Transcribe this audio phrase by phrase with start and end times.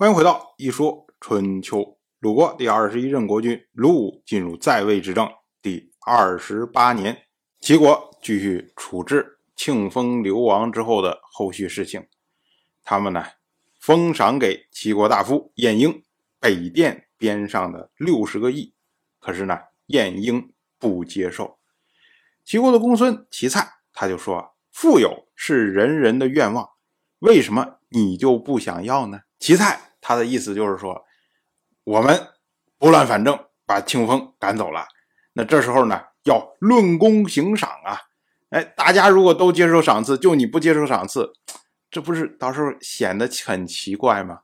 [0.00, 1.78] 欢迎回到《一说春秋》。
[2.20, 5.30] 鲁国第二十一任国君鲁武进入在位执政
[5.60, 7.24] 第二十八年，
[7.60, 12.06] 齐国继续处置庆封流亡之后的后续事情。
[12.82, 13.22] 他们呢，
[13.78, 16.02] 封赏给齐国大夫晏婴
[16.40, 18.72] 北殿边上的六十个邑，
[19.18, 19.58] 可是呢，
[19.88, 21.58] 晏婴不接受。
[22.42, 26.70] 齐国的公孙齐蔡他就说：“富有是人人的愿望，
[27.18, 31.04] 为什么你就不想要呢？”齐蔡他的意思就是说，
[31.84, 32.28] 我们
[32.78, 34.86] 拨乱反正，把庆丰赶走了。
[35.32, 38.00] 那这时候呢，要论功行赏啊！
[38.50, 41.32] 哎，大家如果都接受赏赐，就你不接受赏赐，
[41.90, 44.40] 这不是到时候显得很奇怪吗？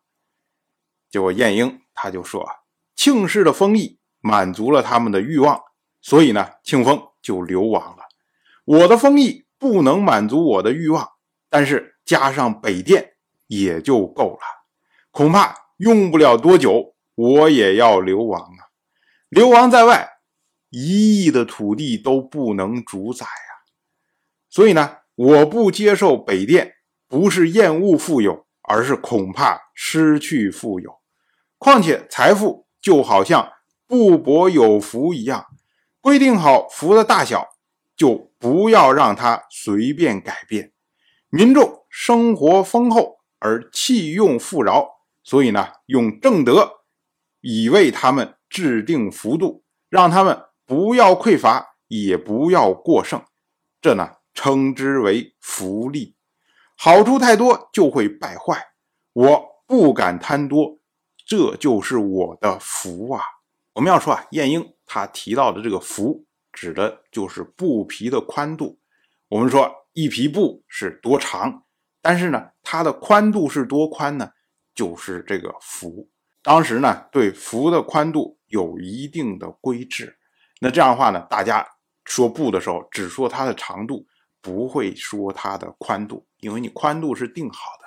[1.10, 2.46] 结果晏婴他就说
[2.94, 5.60] ：“庆氏的封邑满足了他们的欲望，
[6.00, 8.04] 所以呢，庆丰就流亡了。
[8.64, 11.08] 我的封邑不能满足我的欲望，
[11.48, 13.14] 但是加上北殿
[13.46, 14.55] 也就够了。
[15.16, 18.68] 恐怕用不了多久，我也要流亡啊！
[19.30, 20.10] 流亡在外。”
[20.68, 23.64] 一亿的土地都不能主宰啊！
[24.50, 26.74] 所以呢，我不接受北殿，
[27.08, 30.98] 不是厌恶富有，而是恐怕失去富有。
[31.56, 33.50] 况且财富就好像
[33.86, 35.46] 布帛有福一样，
[36.02, 37.48] 规定好福的大小，
[37.96, 40.74] 就不要让它随便改变。
[41.30, 44.95] 民众生活丰厚而弃用富饶，
[45.26, 46.70] 所以呢，用正德
[47.40, 50.40] 以为他们制定幅度，让他们。
[50.68, 53.22] 不要匮乏，也不要过剩，
[53.80, 56.16] 这呢称之为福利。
[56.76, 58.60] 好处太多就会败坏，
[59.12, 60.80] 我不敢贪多，
[61.24, 63.22] 这就是我的福啊。
[63.74, 68.80] 我们要说啊，晏婴他提到的这个福，指的就是布皮的宽度。
[69.28, 71.62] 我们说一匹布是多长，
[72.02, 74.32] 但是呢，它的宽度是多宽呢？
[74.76, 76.08] 就是这个幅。
[76.42, 80.16] 当时呢，对幅的宽度有一定的规制。
[80.60, 81.66] 那这样的话呢，大家
[82.04, 84.06] 说布的时候只说它的长度，
[84.40, 87.86] 不会说它的宽度，因为你宽度是定好的。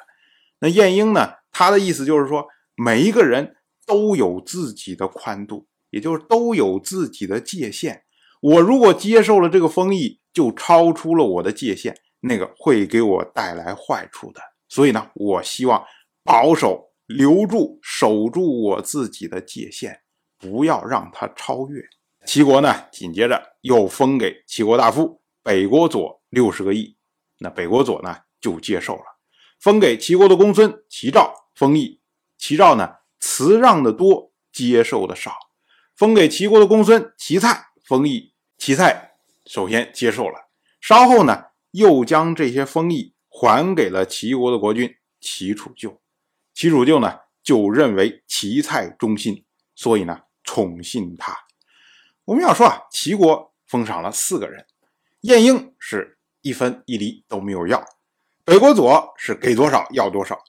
[0.59, 3.55] 那晏婴呢，他的意思就是说，每一个人
[3.85, 8.03] 都有自己的宽度，也就是都有自己的界限。
[8.41, 14.41] 我如果接受了这个封邑，就超出了我的界限，那个会给我带来坏处的。
[14.67, 15.81] 所以呢，我希望
[16.23, 20.01] 保守、留住、守住我自己的界限，
[20.37, 21.83] 不要让他超越。
[22.23, 26.95] 齐国呢，紧接着又封给齐国大夫北国佐六十个邑，
[27.39, 29.03] 那北国佐呢就接受了，
[29.59, 31.99] 封给齐国的公孙齐赵封邑，
[32.37, 35.33] 齐赵呢辞让的多，接受的少，
[35.95, 39.13] 封给齐国的公孙齐蔡封邑，齐蔡
[39.47, 40.49] 首先接受了，
[40.79, 45.99] 稍后呢又将这些封邑还给了齐国的国君齐楚救，
[46.53, 49.45] 齐楚救呢就认为齐蔡忠心，
[49.75, 51.35] 所以呢宠信他。
[52.25, 54.65] 我们要说啊，齐国封赏了四个人，
[55.21, 57.83] 晏婴是一分一厘都没有要，
[58.43, 60.43] 北国佐是给多少要多少，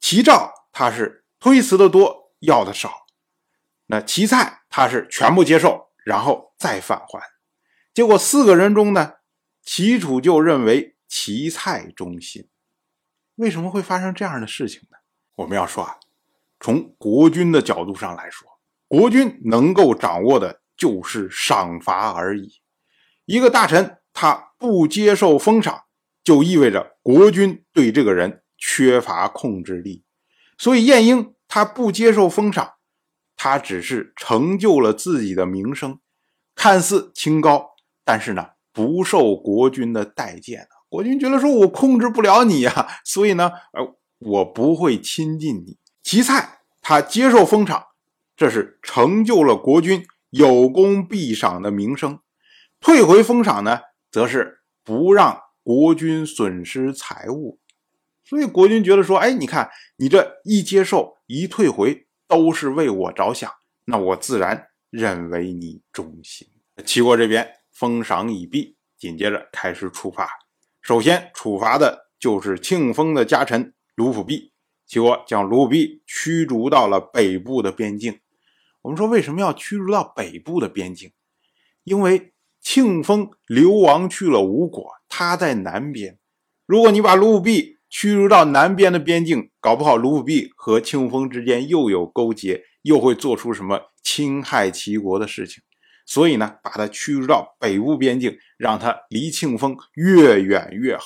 [0.00, 3.06] 齐赵他是推辞的多要的少，
[3.86, 7.22] 那齐蔡他是全部接受然后再返还，
[7.94, 9.14] 结果四个人中呢，
[9.62, 12.48] 齐楚就认为齐蔡忠心，
[13.36, 14.95] 为什么会发生这样的事情呢？
[15.36, 15.96] 我们要说啊，
[16.60, 18.46] 从国君的角度上来说，
[18.88, 20.60] 国君能够掌握的。
[20.78, 22.60] 就是赏罚而已。
[23.24, 25.84] 一个大臣他不接受封赏，
[26.22, 30.04] 就意味着国君对这个人缺乏控制力。
[30.58, 32.74] 所以晏婴他不接受封赏，
[33.38, 35.98] 他只是成就了自己的名声，
[36.54, 37.70] 看似清高，
[38.04, 45.78] 但是呢不受国君的待见国君觉得说我控制不了你呀，所以呢，呃，我不会亲近你。
[46.02, 47.86] 其蔡他接受封赏，
[48.36, 50.06] 这是成就了国君。
[50.30, 52.18] 有功必赏的名声，
[52.80, 57.58] 退回封赏呢，则是不让国君损失财物。
[58.22, 63.50] 所以国君觉得说，哎，你看你这一接受一退回，都是为我着想，
[63.84, 66.46] 那我自然认为你忠心。
[66.84, 70.28] 齐国这边封赏已毕，紧接着开始处罚。
[70.82, 74.52] 首先处罚的就是庆封的家臣卢普弼，
[74.86, 78.20] 齐国将卢普弼驱逐到了北部的边境。
[78.82, 81.10] 我们说为什么要驱逐到北部的边境？
[81.82, 86.18] 因为庆封流亡去了吴国，他在南边。
[86.66, 95.62] 如果你把卢武弼驱逐到南边的边境，搞不好卢武弼和庆封之间又有勾结，又会做出什么侵害齐国的事情。
[96.04, 101.04] 所以呢，把他驱逐到北部边境，让他离庆封越远越好。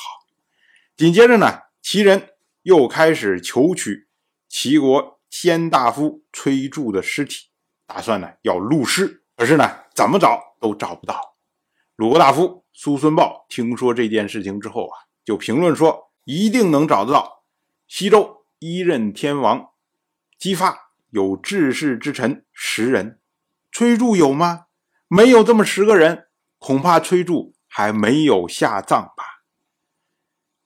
[0.96, 2.30] 紧接着呢，齐人
[2.62, 4.08] 又开始求取
[4.48, 7.48] 齐国先大夫崔杼的尸体，
[7.86, 11.36] 打算呢要戮尸，可是呢怎么找都找不到。
[11.96, 17.44] 鲁国大夫苏孙豹听说这件事情之后啊，就评论说一定能找得到。
[17.86, 19.70] 西周一任天王
[20.38, 23.20] 姬发有治世之臣十人，
[23.72, 24.66] 崔杼有吗？
[25.08, 26.28] 没有这么十个人，
[26.58, 29.42] 恐怕崔杼还没有下葬吧。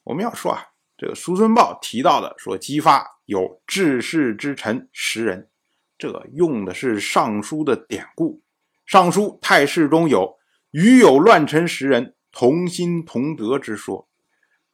[0.05, 0.74] 我们要说啊。
[0.97, 5.49] 这个苏孙豹提到的说，姬发有治世之臣十人，
[5.99, 8.35] 这用的是《尚书》的典故，
[8.87, 10.39] 《尚书》太史中有
[10.71, 14.09] “余有乱臣十人，同心同德”之说。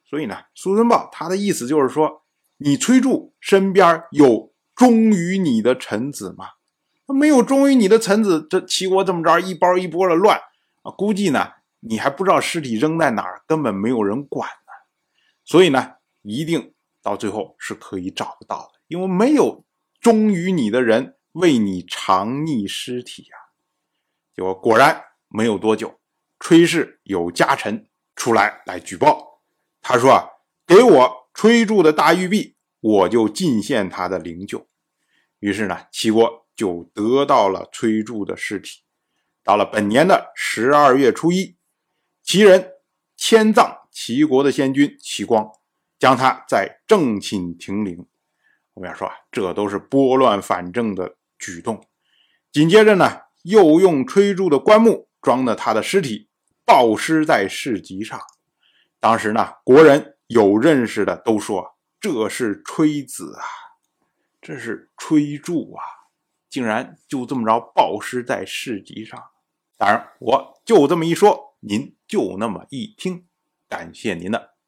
[0.07, 2.23] 所以呢，苏孙豹他的意思就是说，
[2.57, 6.49] 你崔杼身边有忠于你的臣子吗？
[7.07, 10.37] 没有忠于你的臣子，这齐国这么着一包一波的乱
[10.83, 14.71] 啊，估计呢你还不知道尸体扔在哪儿，根本没有人管呢。
[15.43, 15.93] 所以呢。
[16.21, 19.65] 一定到最后是可以找得到的，因为没有
[19.99, 23.37] 忠于你的人为你藏匿尸体呀。
[24.35, 25.99] 结果果然没有多久，
[26.39, 29.41] 崔氏有家臣出来来举报，
[29.81, 30.29] 他说啊，
[30.65, 34.65] 给我崔杼的大玉璧，我就进献他的灵柩。
[35.39, 38.81] 于是呢，齐国就得到了崔杼的尸体。
[39.43, 41.57] 到了本年的十二月初一，
[42.21, 42.73] 齐人
[43.17, 45.51] 迁葬齐国的先君齐光。
[46.01, 48.07] 将他在正寝停灵，
[48.73, 51.87] 我们要说啊，这都是拨乱反正的举动。
[52.51, 56.27] 紧接着呢，又用崔杼的棺木装的他的尸体，
[56.65, 58.19] 暴尸在市集上。
[58.99, 63.45] 当时呢，国人有认识的都说这是崔子啊，
[64.41, 65.83] 这是崔柱啊，
[66.49, 69.23] 竟然就这么着暴尸在市集上。
[69.77, 73.27] 当然，我就这么一说，您就那么一听，
[73.69, 74.50] 感谢您的。